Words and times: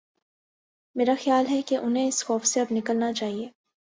میرا 0.95 1.13
خیال 1.23 1.45
ہے 1.49 1.61
کہ 1.61 1.75
انہیں 1.75 2.07
اس 2.07 2.25
خوف 2.25 2.45
سے 2.45 2.61
اب 2.61 2.67
نکلنا 2.71 3.13
چاہیے۔ 3.13 3.49